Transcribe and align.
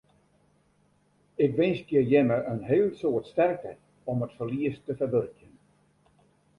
Ik 1.47 1.55
winskje 1.59 2.03
jimme 2.13 2.37
in 2.53 2.59
heel 2.71 2.89
soad 2.99 3.25
sterkte 3.33 3.71
om 4.11 4.23
it 4.25 4.37
ferlies 4.37 4.77
te 4.85 4.93
ferwurkjen. 4.99 5.53